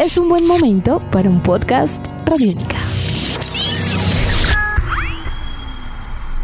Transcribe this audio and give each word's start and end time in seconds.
es 0.00 0.16
un 0.16 0.30
buen 0.30 0.46
momento 0.46 0.98
para 1.10 1.28
un 1.28 1.42
podcast 1.42 2.02
Radiónica. 2.24 2.78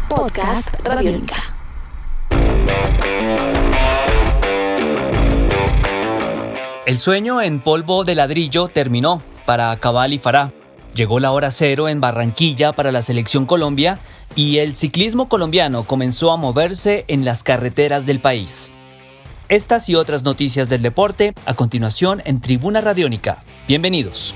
Podcast 0.07 0.69
Radiónica. 0.83 1.37
El 6.85 6.99
sueño 6.99 7.41
en 7.41 7.59
polvo 7.59 8.03
de 8.03 8.13
ladrillo 8.13 8.67
terminó 8.67 9.23
para 9.47 9.75
Cabal 9.77 10.13
y 10.13 10.19
Farah. 10.19 10.51
Llegó 10.93 11.19
la 11.19 11.31
hora 11.31 11.49
cero 11.49 11.89
en 11.89 11.99
Barranquilla 11.99 12.73
para 12.73 12.91
la 12.91 13.01
selección 13.01 13.47
Colombia 13.47 13.99
y 14.35 14.59
el 14.59 14.75
ciclismo 14.75 15.29
colombiano 15.29 15.83
comenzó 15.83 16.31
a 16.31 16.37
moverse 16.37 17.05
en 17.07 17.25
las 17.25 17.41
carreteras 17.41 18.05
del 18.05 18.19
país. 18.19 18.71
Estas 19.49 19.87
y 19.87 19.95
otras 19.95 20.23
noticias 20.23 20.67
del 20.67 20.81
deporte 20.81 21.33
a 21.45 21.53
continuación 21.53 22.21
en 22.25 22.41
Tribuna 22.41 22.81
Radiónica. 22.81 23.45
Bienvenidos. 23.65 24.35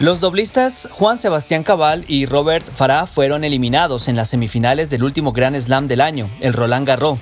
Los 0.00 0.18
doblistas 0.18 0.88
Juan 0.90 1.18
Sebastián 1.18 1.62
Cabal 1.62 2.04
y 2.08 2.26
Robert 2.26 2.66
Farah 2.74 3.06
fueron 3.06 3.44
eliminados 3.44 4.08
en 4.08 4.16
las 4.16 4.30
semifinales 4.30 4.90
del 4.90 5.04
último 5.04 5.30
Gran 5.30 5.54
Slam 5.54 5.86
del 5.86 6.00
año, 6.00 6.28
el 6.40 6.52
Roland 6.52 6.88
Garros. 6.88 7.20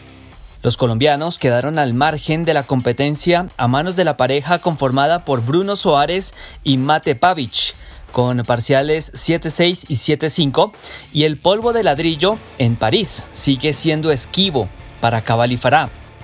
Los 0.63 0.79
colombianos 0.79 1.39
quedaron 1.39 1.79
al 1.79 1.93
margen 1.93 2.47
de 2.47 2.55
la 2.55 2.63
competencia 2.63 3.51
a 3.59 3.69
manos 3.69 3.95
de 3.95 4.05
la 4.05 4.17
pareja 4.17 4.59
conformada 4.61 5.27
por 5.27 5.45
Bruno 5.45 5.77
Soares 5.77 6.35
y 6.65 6.79
Mate 6.79 7.15
Pavic, 7.15 7.75
con 8.13 8.39
parciales 8.45 9.13
7-6 9.13 9.87
y 9.89 9.95
7-5, 9.95 10.73
y 11.13 11.25
el 11.25 11.37
polvo 11.37 11.73
de 11.73 11.83
ladrillo 11.83 12.39
en 12.59 12.77
París 12.77 13.25
sigue 13.33 13.73
siendo 13.73 14.13
esquivo 14.13 14.69
para 15.01 15.23
Cabal 15.23 15.53
y 15.53 15.59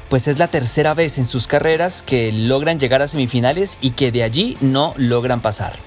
pues 0.08 0.28
es 0.28 0.38
la 0.38 0.48
tercera 0.48 0.94
vez 0.94 1.18
en 1.18 1.26
sus 1.26 1.46
carreras 1.46 2.02
que 2.02 2.30
logran 2.32 2.78
llegar 2.78 3.02
a 3.02 3.08
semifinales 3.08 3.78
y 3.80 3.90
que 3.90 4.12
de 4.12 4.22
allí 4.22 4.56
no 4.60 4.94
logran 4.96 5.40
pasar. 5.40 5.85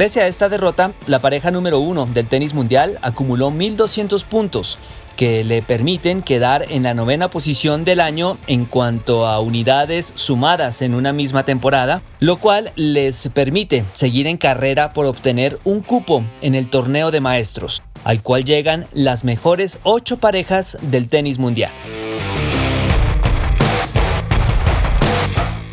Pese 0.00 0.22
a 0.22 0.28
esta 0.28 0.48
derrota, 0.48 0.94
la 1.06 1.18
pareja 1.18 1.50
número 1.50 1.78
uno 1.78 2.06
del 2.06 2.26
tenis 2.26 2.54
mundial 2.54 2.98
acumuló 3.02 3.50
1.200 3.50 4.24
puntos, 4.24 4.78
que 5.14 5.44
le 5.44 5.60
permiten 5.60 6.22
quedar 6.22 6.64
en 6.70 6.84
la 6.84 6.94
novena 6.94 7.28
posición 7.28 7.84
del 7.84 8.00
año 8.00 8.38
en 8.46 8.64
cuanto 8.64 9.26
a 9.26 9.40
unidades 9.40 10.14
sumadas 10.14 10.80
en 10.80 10.94
una 10.94 11.12
misma 11.12 11.42
temporada, 11.42 12.00
lo 12.18 12.38
cual 12.38 12.72
les 12.76 13.28
permite 13.28 13.84
seguir 13.92 14.26
en 14.26 14.38
carrera 14.38 14.94
por 14.94 15.04
obtener 15.04 15.58
un 15.64 15.82
cupo 15.82 16.24
en 16.40 16.54
el 16.54 16.70
torneo 16.70 17.10
de 17.10 17.20
maestros, 17.20 17.82
al 18.02 18.22
cual 18.22 18.46
llegan 18.46 18.86
las 18.94 19.22
mejores 19.22 19.80
ocho 19.82 20.16
parejas 20.16 20.78
del 20.80 21.10
tenis 21.10 21.38
mundial. 21.38 21.72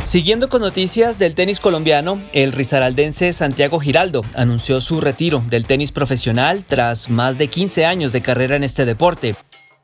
Siguiendo 0.08 0.48
con 0.48 0.62
noticias 0.62 1.20
del 1.20 1.36
tenis 1.36 1.60
colombiano, 1.60 2.18
el 2.32 2.54
risaraldense 2.54 3.34
Santiago 3.34 3.78
Giraldo 3.82 4.22
anunció 4.36 4.80
su 4.80 5.02
retiro 5.02 5.44
del 5.50 5.68
tenis 5.68 5.92
profesional 5.92 6.64
tras 6.66 7.10
más 7.10 7.38
de 7.38 7.50
15 7.50 7.86
años 7.86 8.14
de 8.14 8.22
carrera 8.22 8.56
en 8.56 8.64
este 8.64 8.86
deporte. 8.86 9.36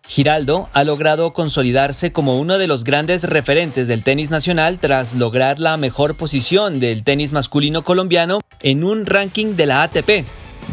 Giraldo 0.08 0.70
ha 0.72 0.86
logrado 0.86 1.34
consolidarse 1.34 2.14
como 2.14 2.40
uno 2.40 2.58
de 2.58 2.68
los 2.68 2.86
grandes 2.86 3.24
referentes 3.24 3.90
del 3.90 4.04
tenis 4.04 4.32
nacional 4.32 4.80
tras 4.80 5.14
lograr 5.14 5.60
la 5.60 5.76
mejor 5.76 6.16
posición 6.16 6.80
del 6.80 7.04
tenis 7.04 7.34
masculino 7.34 7.82
colombiano 7.82 8.40
en 8.62 8.86
un 8.86 9.06
ranking 9.06 9.58
de 9.58 9.66
la 9.66 9.84
ATP, 9.84 10.24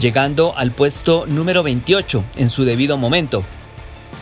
llegando 0.01 0.57
al 0.57 0.71
puesto 0.71 1.27
número 1.27 1.65
28 1.65 2.23
en 2.37 2.51
su 2.51 2.65
debido 2.65 2.97
momento. 2.97 3.43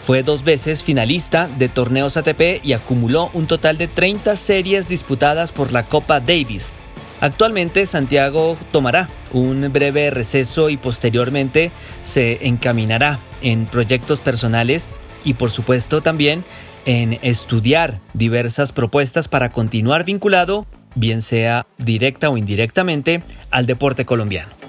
Fue 0.08 0.22
dos 0.22 0.42
veces 0.42 0.82
finalista 0.82 1.50
de 1.58 1.68
torneos 1.68 2.16
ATP 2.16 2.64
y 2.64 2.72
acumuló 2.72 3.28
un 3.34 3.46
total 3.46 3.76
de 3.76 3.88
30 3.88 4.36
series 4.36 4.88
disputadas 4.88 5.52
por 5.52 5.70
la 5.70 5.82
Copa 5.82 6.18
Davis. 6.18 6.72
Actualmente 7.20 7.84
Santiago 7.84 8.56
tomará 8.72 9.10
un 9.34 9.70
breve 9.70 10.08
receso 10.08 10.70
y 10.70 10.78
posteriormente 10.78 11.70
se 12.04 12.46
encaminará 12.46 13.18
en 13.42 13.66
proyectos 13.66 14.20
personales 14.20 14.88
y 15.26 15.34
por 15.34 15.50
supuesto 15.50 16.00
también 16.00 16.42
en 16.86 17.18
estudiar 17.20 17.98
diversas 18.14 18.72
propuestas 18.72 19.28
para 19.28 19.52
continuar 19.52 20.06
vinculado, 20.06 20.64
bien 20.94 21.20
sea 21.20 21.66
directa 21.76 22.30
o 22.30 22.38
indirectamente, 22.38 23.22
al 23.50 23.66
deporte 23.66 24.06
colombiano. 24.06 24.67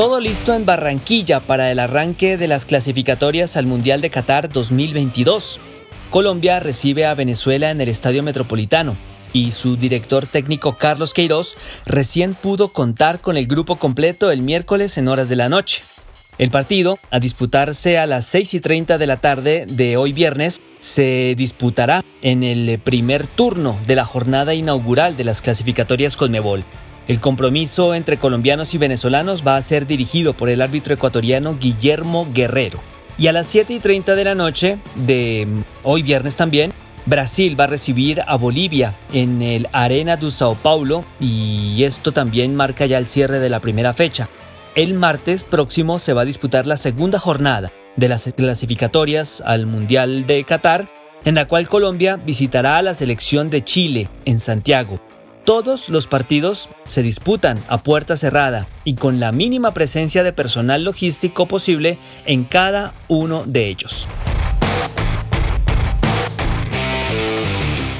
Todo 0.00 0.18
listo 0.18 0.54
en 0.54 0.64
Barranquilla 0.64 1.40
para 1.40 1.70
el 1.70 1.78
arranque 1.78 2.38
de 2.38 2.48
las 2.48 2.64
clasificatorias 2.64 3.58
al 3.58 3.66
Mundial 3.66 4.00
de 4.00 4.08
Qatar 4.08 4.48
2022. 4.48 5.60
Colombia 6.08 6.58
recibe 6.58 7.04
a 7.04 7.12
Venezuela 7.12 7.70
en 7.70 7.82
el 7.82 7.90
Estadio 7.90 8.22
Metropolitano 8.22 8.96
y 9.34 9.50
su 9.50 9.76
director 9.76 10.26
técnico 10.26 10.78
Carlos 10.78 11.12
Queiroz 11.12 11.54
recién 11.84 12.34
pudo 12.34 12.68
contar 12.68 13.20
con 13.20 13.36
el 13.36 13.46
grupo 13.46 13.76
completo 13.76 14.30
el 14.30 14.40
miércoles 14.40 14.96
en 14.96 15.06
horas 15.06 15.28
de 15.28 15.36
la 15.36 15.50
noche. 15.50 15.82
El 16.38 16.50
partido, 16.50 16.98
a 17.10 17.20
disputarse 17.20 17.98
a 17.98 18.06
las 18.06 18.24
6 18.24 18.54
y 18.54 18.60
30 18.60 18.96
de 18.96 19.06
la 19.06 19.18
tarde 19.18 19.66
de 19.68 19.98
hoy 19.98 20.14
viernes, 20.14 20.62
se 20.80 21.34
disputará 21.36 22.02
en 22.22 22.42
el 22.42 22.78
primer 22.78 23.26
turno 23.26 23.78
de 23.86 23.96
la 23.96 24.06
jornada 24.06 24.54
inaugural 24.54 25.18
de 25.18 25.24
las 25.24 25.42
clasificatorias 25.42 26.16
Conmebol. 26.16 26.64
El 27.10 27.18
compromiso 27.18 27.92
entre 27.96 28.18
colombianos 28.18 28.72
y 28.72 28.78
venezolanos 28.78 29.44
va 29.44 29.56
a 29.56 29.62
ser 29.62 29.84
dirigido 29.84 30.32
por 30.32 30.48
el 30.48 30.62
árbitro 30.62 30.94
ecuatoriano 30.94 31.56
Guillermo 31.58 32.28
Guerrero. 32.32 32.78
Y 33.18 33.26
a 33.26 33.32
las 33.32 33.48
7 33.48 33.72
y 33.74 33.80
30 33.80 34.14
de 34.14 34.22
la 34.22 34.36
noche 34.36 34.78
de 34.94 35.48
hoy 35.82 36.02
viernes 36.02 36.36
también, 36.36 36.72
Brasil 37.06 37.58
va 37.58 37.64
a 37.64 37.66
recibir 37.66 38.22
a 38.24 38.36
Bolivia 38.36 38.94
en 39.12 39.42
el 39.42 39.66
Arena 39.72 40.16
do 40.16 40.30
Sao 40.30 40.54
Paulo 40.54 41.04
y 41.18 41.82
esto 41.82 42.12
también 42.12 42.54
marca 42.54 42.86
ya 42.86 42.98
el 42.98 43.08
cierre 43.08 43.40
de 43.40 43.50
la 43.50 43.58
primera 43.58 43.92
fecha. 43.92 44.28
El 44.76 44.94
martes 44.94 45.42
próximo 45.42 45.98
se 45.98 46.12
va 46.12 46.22
a 46.22 46.26
disputar 46.26 46.64
la 46.64 46.76
segunda 46.76 47.18
jornada 47.18 47.72
de 47.96 48.08
las 48.08 48.32
clasificatorias 48.36 49.42
al 49.44 49.66
Mundial 49.66 50.28
de 50.28 50.44
Qatar, 50.44 50.88
en 51.24 51.34
la 51.34 51.48
cual 51.48 51.68
Colombia 51.68 52.18
visitará 52.24 52.76
a 52.76 52.82
la 52.82 52.94
selección 52.94 53.50
de 53.50 53.64
Chile 53.64 54.08
en 54.26 54.38
Santiago. 54.38 55.09
Todos 55.44 55.88
los 55.88 56.06
partidos 56.06 56.68
se 56.84 57.02
disputan 57.02 57.58
a 57.68 57.82
puerta 57.82 58.16
cerrada 58.16 58.66
y 58.84 58.94
con 58.94 59.20
la 59.20 59.32
mínima 59.32 59.72
presencia 59.72 60.22
de 60.22 60.32
personal 60.32 60.84
logístico 60.84 61.46
posible 61.46 61.96
en 62.26 62.44
cada 62.44 62.92
uno 63.08 63.44
de 63.46 63.68
ellos. 63.68 64.06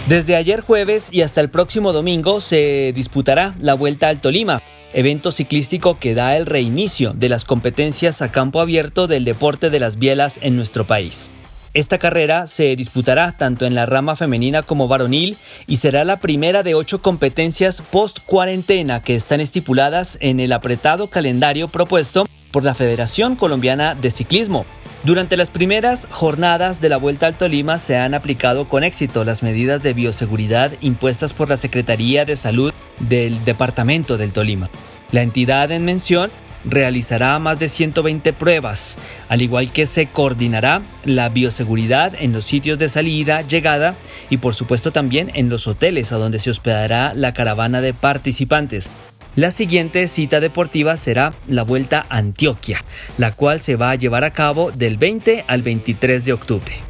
Desde 0.06 0.36
ayer 0.36 0.60
jueves 0.60 1.08
y 1.12 1.22
hasta 1.22 1.40
el 1.40 1.50
próximo 1.50 1.92
domingo 1.92 2.40
se 2.40 2.92
disputará 2.94 3.54
la 3.60 3.74
Vuelta 3.74 4.08
al 4.08 4.20
Tolima, 4.20 4.60
evento 4.92 5.30
ciclístico 5.30 5.98
que 5.98 6.14
da 6.14 6.36
el 6.36 6.46
reinicio 6.46 7.12
de 7.14 7.28
las 7.28 7.44
competencias 7.44 8.20
a 8.20 8.32
campo 8.32 8.60
abierto 8.60 9.06
del 9.06 9.24
deporte 9.24 9.70
de 9.70 9.80
las 9.80 9.98
bielas 9.98 10.38
en 10.42 10.56
nuestro 10.56 10.84
país. 10.84 11.30
Esta 11.72 11.98
carrera 11.98 12.48
se 12.48 12.74
disputará 12.74 13.30
tanto 13.30 13.64
en 13.64 13.76
la 13.76 13.86
rama 13.86 14.16
femenina 14.16 14.62
como 14.64 14.88
varonil 14.88 15.36
y 15.68 15.76
será 15.76 16.02
la 16.02 16.16
primera 16.16 16.64
de 16.64 16.74
ocho 16.74 17.00
competencias 17.00 17.80
post-cuarentena 17.80 19.04
que 19.04 19.14
están 19.14 19.40
estipuladas 19.40 20.18
en 20.20 20.40
el 20.40 20.52
apretado 20.52 21.06
calendario 21.06 21.68
propuesto 21.68 22.26
por 22.50 22.64
la 22.64 22.74
Federación 22.74 23.36
Colombiana 23.36 23.94
de 23.94 24.10
Ciclismo. 24.10 24.66
Durante 25.04 25.36
las 25.36 25.50
primeras 25.50 26.08
jornadas 26.10 26.80
de 26.80 26.88
la 26.88 26.96
Vuelta 26.96 27.28
al 27.28 27.36
Tolima 27.36 27.78
se 27.78 27.96
han 27.96 28.14
aplicado 28.14 28.68
con 28.68 28.82
éxito 28.82 29.22
las 29.22 29.44
medidas 29.44 29.80
de 29.80 29.92
bioseguridad 29.92 30.72
impuestas 30.80 31.32
por 31.32 31.48
la 31.48 31.56
Secretaría 31.56 32.24
de 32.24 32.34
Salud 32.34 32.72
del 32.98 33.44
Departamento 33.44 34.18
del 34.18 34.32
Tolima. 34.32 34.68
La 35.12 35.22
entidad 35.22 35.70
en 35.70 35.84
mención 35.84 36.32
realizará 36.64 37.38
más 37.38 37.58
de 37.58 37.68
120 37.68 38.32
pruebas, 38.32 38.98
al 39.28 39.42
igual 39.42 39.72
que 39.72 39.86
se 39.86 40.06
coordinará 40.06 40.82
la 41.04 41.28
bioseguridad 41.28 42.14
en 42.18 42.32
los 42.32 42.44
sitios 42.44 42.78
de 42.78 42.88
salida, 42.88 43.42
llegada 43.42 43.94
y 44.28 44.38
por 44.38 44.54
supuesto 44.54 44.92
también 44.92 45.30
en 45.34 45.48
los 45.48 45.66
hoteles 45.66 46.12
a 46.12 46.16
donde 46.16 46.38
se 46.38 46.50
hospedará 46.50 47.14
la 47.14 47.34
caravana 47.34 47.80
de 47.80 47.94
participantes. 47.94 48.90
La 49.36 49.52
siguiente 49.52 50.08
cita 50.08 50.40
deportiva 50.40 50.96
será 50.96 51.32
la 51.46 51.62
Vuelta 51.62 52.04
a 52.08 52.18
Antioquia, 52.18 52.84
la 53.16 53.32
cual 53.32 53.60
se 53.60 53.76
va 53.76 53.92
a 53.92 53.94
llevar 53.94 54.24
a 54.24 54.32
cabo 54.32 54.72
del 54.72 54.96
20 54.96 55.44
al 55.46 55.62
23 55.62 56.24
de 56.24 56.32
octubre. 56.32 56.89